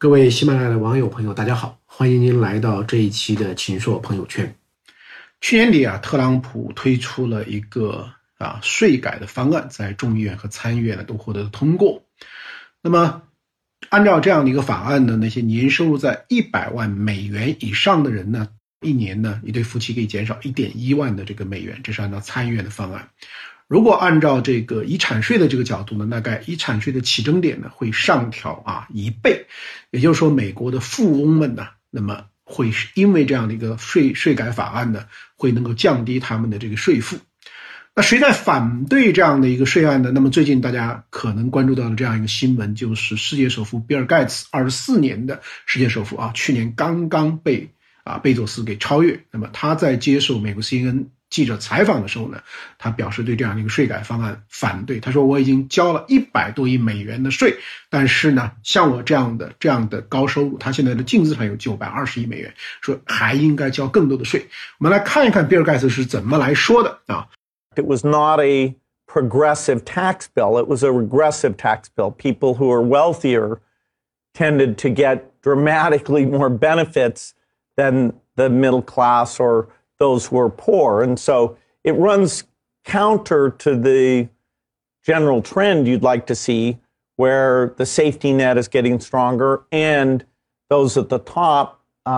[0.00, 4.54] 各位喜马拉雅的网友朋友，大家好，欢迎您来到这一期的秦朔朋友圈。
[5.40, 8.08] 去年底啊，特朗普推出了一个
[8.38, 12.04] 啊税改的方案，在众议院和参议院呢都获得了通过。
[12.80, 13.22] 那么，
[13.88, 23.08] 按照这样的一个法案呢，那些年收入在一百万美元以上的人呢，一年呢一对夫妻可以减少一点一万的这个美元，这是按照参议院的方案。
[23.68, 29.44] 如果按照这个遗产税的这个角度呢，大概遗产税的起征点呢会上调啊一倍，
[29.90, 35.04] 也就是说，美国的富翁们呢，那么会因为这样的一个税税改法案呢，
[35.36, 37.18] 会能够降低他们的这个税负。
[37.94, 40.10] 那谁在反对这样的一个税案呢？
[40.14, 47.68] 那么最近大家可能关注到的这样一个新闻，就是世界首富比尔盖茨，二十四年的世界首富啊，去年刚刚被
[48.02, 49.20] 啊贝佐斯给超越。
[49.30, 51.08] 那么他在接受美国 CNN。
[51.29, 52.39] 记者采访的时候呢，
[52.77, 54.99] 他表示对这样的一个税改方案反对。
[54.99, 57.57] 他说：“我已经交了一百多亿美元的税，
[57.89, 67.27] 但是呢，像我这样的这样的高收入，他现在的净资产有九百二十亿美元，说还应该交更多的税。”我们来看一看比尔盖茨是怎么来说的啊。
[67.75, 68.75] It was not a
[69.07, 72.11] progressive tax bill; it was a regressive tax bill.
[72.11, 73.57] People who are wealthier
[74.35, 77.31] tended to get dramatically more benefits
[77.75, 79.67] than the middle class or
[79.99, 81.01] those who are poor.
[81.01, 82.43] And so it runs
[82.85, 84.27] counter to the
[85.05, 86.77] general trend you'd like to see,
[87.15, 90.25] where the safety net is getting stronger and
[90.69, 92.09] those at the top uh,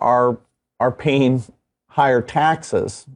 [0.00, 0.38] are,
[0.78, 1.42] are paying
[1.88, 3.06] higher taxes.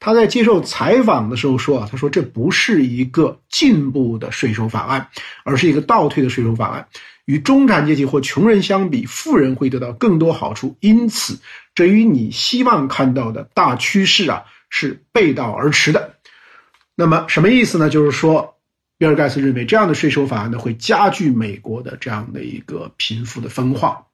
[0.00, 5.06] 他在接受采访的时候说啊，他说这不是一个进步的税收法案，
[5.44, 6.88] 而是一个倒退的税收法案。
[7.25, 11.39] 与中产阶级或穷人相比，富人会得到更多好处，因此
[11.73, 16.15] 这与你希望看到的大趋势啊是背道而驰的。
[16.95, 17.89] 那么什么意思呢？
[17.89, 18.57] 就是说，
[18.97, 24.05] 比尔盖茨认为这样的税收法案呢会加剧美国的这样的一个贫富的分化。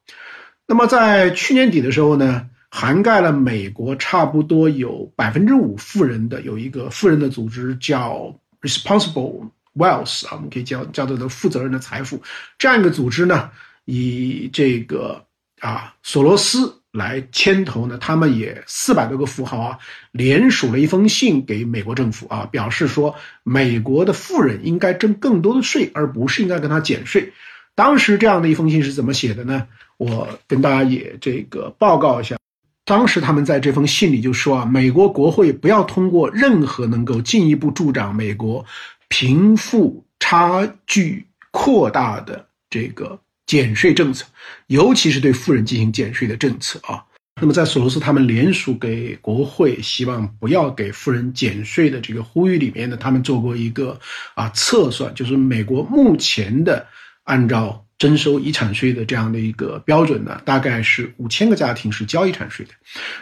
[0.66, 9.50] 那么在去年底的时候呢，涵盖了美国差不多有百分之五富人的有一个富人的组织叫 Responsible。
[9.76, 12.22] Wealth 啊，我们可以叫叫做的负责任的财富，
[12.58, 13.50] 这样一个组织呢，
[13.84, 15.24] 以这个
[15.60, 19.78] 啊索罗斯来牵头呢，他们也四百多个富豪啊，
[20.10, 23.14] 联署了一封信给美国政府啊，表示说
[23.44, 27.32] 美国的富人应该征更多的税，而不是应该跟他减税。
[27.76, 29.68] 当时这样的一封信是怎么写的呢？
[29.98, 32.36] 我跟大家也这个报告一下，
[32.84, 38.66] 当时他们在这封信里就说啊，美国国会不要通过任何能够进一步助长美国。
[39.10, 44.24] 贫富差距扩大的这个减税政策，
[44.68, 47.04] 尤其是对富人进行减税的政策啊。
[47.42, 53.98] 那么，在索罗斯他们联署给国会，希望不要给富人减税的这个呼吁里面呢，他们做过一个
[54.34, 56.86] 啊测算，就是美国目前的
[57.30, 57.86] 按照。
[58.00, 62.72] 征收遗产税的这样的一个标准呢，大概是五千个家庭是交遗产税的。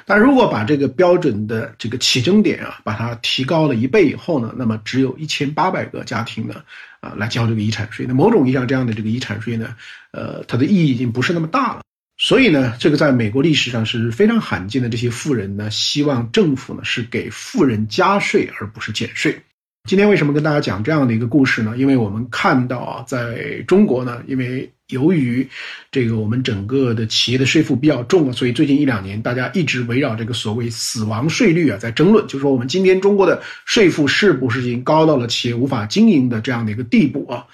[0.06, 6.62] 但如果把这个标准的这个起征点啊，把它提高了一倍以后呢，那么只有一千八百个家庭呢，
[7.00, 8.06] 啊，来交这个遗产税。
[8.06, 9.74] 那某种意义上，这样的这个遗产税呢，
[10.12, 11.80] 呃，它的意义已经不是那么大了。
[12.16, 14.88] 所以呢，这个在美国历史上是非常罕见的。
[14.88, 19.42] 这些富人呢，希望政府呢是给富人加税，而不是减税。
[19.88, 21.74] 今天为什么跟大家讲这样的一个故事呢？
[21.74, 25.46] 因为我们看到啊，在中国呢，因为由于
[25.92, 37.44] 这个我们整个的企业的税负比较重啊，所以最近一两年大家一直围绕这个所谓死亡税率啊在争论，就是说我们今天中国的税负是不是已经高到了企业无法经营的这样的一个地步啊？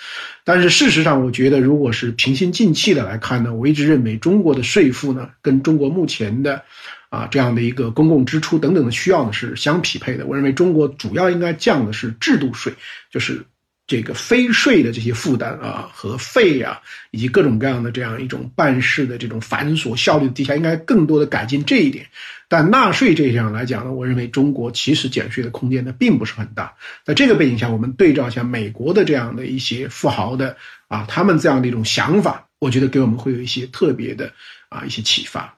[0.45, 6.63] 但是事实上，我觉得如果是平心静气的来看呢，我一直认为中国的税负呢，跟中国目前的。
[7.11, 10.27] 啊，这样的一个公共支出等等的需要呢是相匹配的。
[10.27, 12.73] 我认为中国主要应该降的是制度税，
[13.09, 13.41] 就是
[13.87, 16.81] 这个非税的这些负担啊和费啊，
[17.11, 22.07] 以及各种各样的这样一种办事的这种繁琐效率的低下，应该更多的改进这一点。
[22.49, 26.73] 但纳税这一项来讲呢，我认为中国其实减税的空间呢并不是很大。
[27.05, 30.57] 在这个背景下，我们对照一下美国的这样的一些富豪的
[30.89, 34.33] 啊，他们这样的一种想法，我觉得给我们会有一些特别的
[34.69, 35.57] 啊一些启发。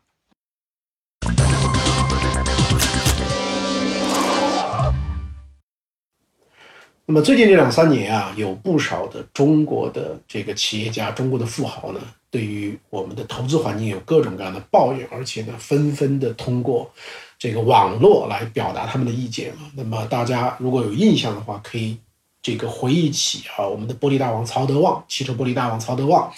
[7.09, 12.01] 那么最近这两三年啊，有不少的中国的这个企业家、中国的富豪呢，
[12.33, 16.91] 对于我们的投资环境有各种各样的抱怨，而且呢，纷纷的通过
[17.39, 19.71] 这个网络来表达他们的意见啊。
[19.77, 21.97] 那么大家如果有印象的话，可以
[22.43, 26.33] 这个回忆起啊，我们的玻璃大王曹德旺，汽车玻璃大王曹德旺，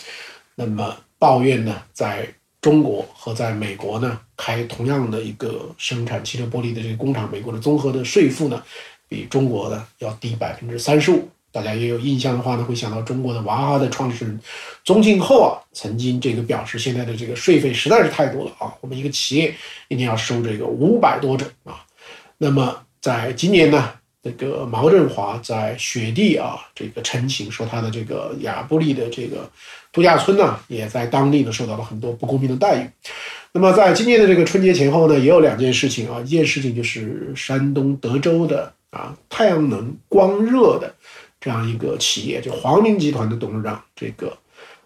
[0.55, 2.29] 那么抱怨呢，在
[2.61, 8.63] 中国和在美国呢，开同样的一个生产汽车玻璃的这个工厂，美国的综合的税负呢。
[9.09, 14.39] 比中国的要低百分之三十五，大家也有印象的话呢，会想到中国的娃哈哈的创始人
[14.85, 19.55] 宗庆后啊，曾经这个表示，现在的这个税费实在是太多了啊，我们一个企业
[19.89, 21.85] 一年要收这个五百多种啊。
[22.37, 23.91] 那么在今年呢，
[24.23, 29.51] 这个毛振华在雪地啊，这个陈情说他的这个亚布力的这个
[29.91, 32.89] 度假村呢，也在当地呢受到了很多不公平的待遇。
[33.53, 40.95] 那么在今年的这个春节前后呢，也有两件事情啊，一件事情就是山东德州的啊太阳能光热的。
[41.41, 44.37] 这样一个企业，就黄明集团的董事长，这个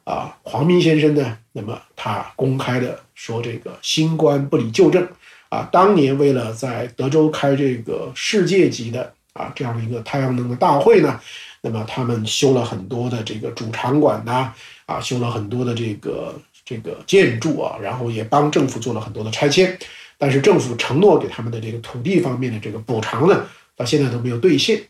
[0.05, 5.09] 啊黄明先生呢，那么他公开的说，这个新冠不理旧症
[5.49, 11.19] 啊，当年为了在德州开这个世界级的啊这样的一个太阳能的大会呢，
[11.63, 14.53] 那么他们修了很多的这个主场馆呐，
[14.85, 19.77] 啊修了很多的这个这个建筑啊，然后也帮政府做了很多的拆迁，
[20.19, 23.47] 但是政府承诺给他们的这个土地方面的这个补偿呢，
[23.77, 24.83] 到现在都没有兑现。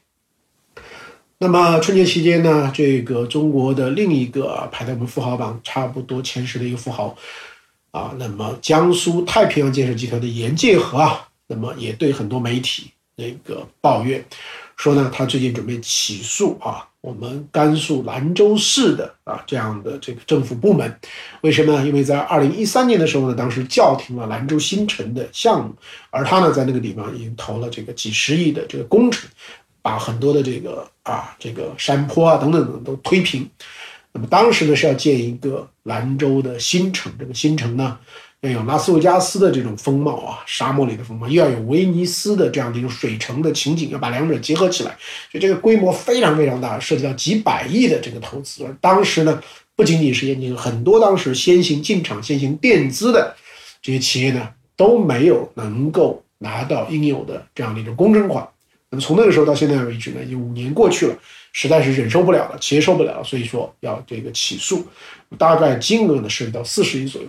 [1.38, 7.16] 那么春节期间呢，这个中国的另一个排在我们富豪榜差不多前十的一个富豪，
[7.90, 14.24] 啊，那么江苏太平洋建设集团的严介和啊，那么也对很多媒体那个抱怨，
[14.76, 20.98] 说呢，他最近准备起诉啊，我们甘肃兰州市的啊这样的这个政府部门，
[21.42, 21.86] 为什么呢？
[21.86, 25.74] 因为在二零一三年的时候呢，当时叫停了兰州新城的项目，
[26.10, 29.28] 而他呢在那个地方已经投了这个几十亿的这个工程。
[29.84, 33.50] 把很多的这个啊，这个山坡啊等等等都推平。
[34.12, 37.98] 那么当时呢是要建一个兰州的新城，这个新城呢
[38.42, 44.98] 要有拉斯维加斯的这种风貌啊，沙漠里的风貌，又要有威尼斯的这样的一种水城的情景，要把两者结合起来，
[45.32, 48.64] 就这个规模非常非常大，涉及到几百亿的这个投资。
[48.64, 49.40] 而当时呢，
[49.76, 53.32] 不仅仅是燕京，很多当时先行进场、先行垫资的
[53.80, 58.44] 这些企业呢都没有能够拿到应有的这样的一种工程款。
[58.90, 61.16] 那么从那个时候到现在为止呢，已经五年过去了，
[61.52, 64.84] 实在是忍受不了了，接受不了，所以说要这个起诉，
[65.38, 67.28] 大概金额呢涉及到四十亿左右。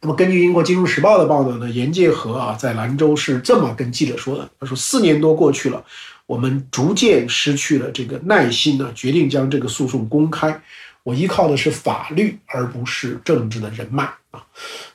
[0.00, 5.84] 那么根据英国金融时报的报道呢，严介和啊在兰州是这么跟记者说的，他说四年多过去了，
[6.26, 10.60] 我们逐渐失去了这个耐心呢，决定将这个诉讼公开。
[11.02, 14.44] 我依靠的是法律，而不是政治的人脉啊。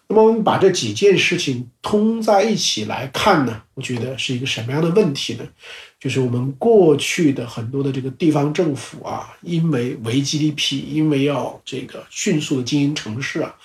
[0.07, 5.44] 那么我们把这几件事情通在一起来看呢，我觉得是一个什么样的问题呢？
[6.03, 13.55] 就是我们过去的很多的这个地方政府啊，因为为 GDP，因为要这个迅速的经营城市啊，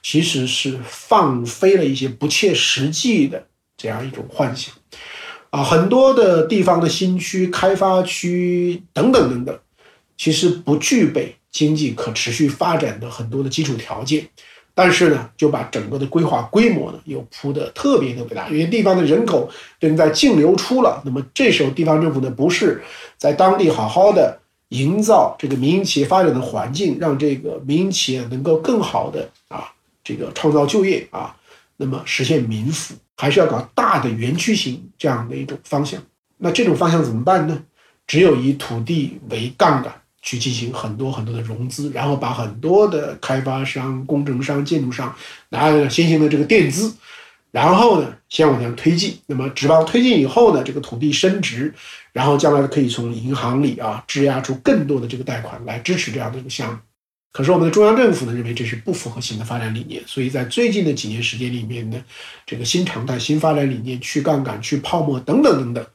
[0.00, 3.44] 其实是放飞了一些不切实际的
[3.76, 4.72] 这样一种幻想
[5.50, 5.64] 啊。
[5.64, 9.58] 很多的地方的新区、开发区等等等等，
[10.16, 11.34] 其实不具备。
[11.50, 14.28] 经济可持续发展的很多的基础条件，
[14.80, 21.02] 但是呢，就把整个的规划规模呢又铺得特别特别大，因为地方的人口正在净流出了。
[21.04, 22.80] 那么这时候地方政府呢，不是
[23.16, 24.38] 在当地好好的
[24.68, 29.68] 营造这个民营企业发展的环境，让这个民营企业能够更好的啊
[30.04, 31.34] 这个创造就业啊，
[31.76, 36.00] 那么实现民富，还是要搞大的园区型这样的一种方向。
[36.36, 37.60] 那这种方向怎么办呢？
[38.06, 39.92] 只有以土地为杠杆。
[40.22, 45.14] 去进行很多很多的融资，然后把很多的开发商、工程商、建筑商
[45.50, 46.92] 拿先行的这个垫资，
[47.50, 49.16] 然后呢，先往前推进。
[49.26, 51.72] 那么指望推进以后呢，这个土地升值，
[52.12, 56.78] 然后将来可以从银行里啊质押出更多的这个贷款来支持这样的一个项目。
[57.30, 62.02] 可是我们的中央政府呢，认为这是不符合新的发展理念，所以在最近的几年时间里面呢，
[62.44, 65.86] 这个新常态、新发展理念、去杠杆、去泡沫等等等等。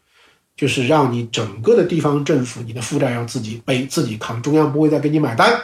[0.55, 5.59] 就是让你整个的地方政府，你的负债要自己背、自己扛，中央不会再给你买单。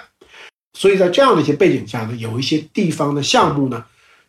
[0.74, 3.84] 所以在这样的一些背景下呢，有一些地方的项目呢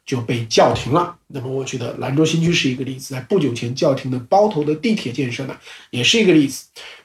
[0.04, 1.16] 就被叫停了。
[1.28, 5.56] 那么我觉得兰州新区是一个例子，在不久前叫停的包头的地铁建设呢
[5.90, 6.64] 也是一个例子。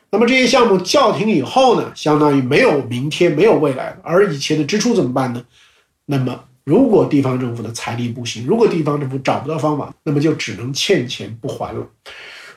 [0.10, 3.98] 那么这些项目叫停以后呢，相当于没有明天、没有未来了。
[4.04, 5.44] 而以前的支出怎么办呢？
[6.06, 11.86] 那么如果地方政府的财力不行，如果地方政府找不到方法，那么就只能欠钱不还了。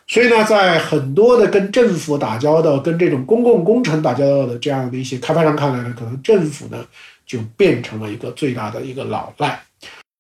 [0.09, 6.85] 所以呢，在很多的跟政府打交道、跟这种公共工程打交道的这样的一些开发商看来呢，可能政府呢
[7.27, 9.62] 就变成了一个最大的一个老赖。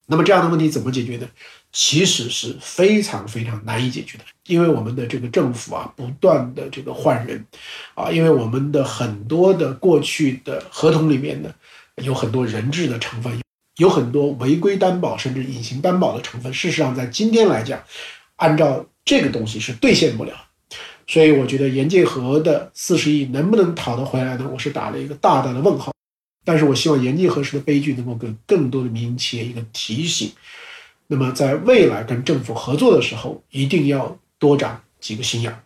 [0.06, 1.26] 那么这样的问题怎么解决呢？
[1.70, 7.44] 其实是非常非常难以解决的，因为我们的这个政府啊，不断的这个换人
[7.94, 11.50] 啊，因为我们的很多的过去的合同里面呢，
[11.96, 13.40] 有很多人质的成分，
[13.76, 16.52] 有很多违规担保甚至隐形担保的成分。
[16.52, 17.78] 事实上，在今天来讲，
[18.36, 20.34] 按照这个东西是兑现不了，
[21.06, 24.46] 所以我觉得严介和的四十亿能不能讨得回来呢？
[24.52, 25.90] 我是打了一个大大的问号。
[26.44, 30.30] 但是我希望严介和式的悲剧能够给更多的民营企业一个提醒。
[31.06, 35.58] 那么在未来跟政府合作的时候，一定要多长几个心眼儿。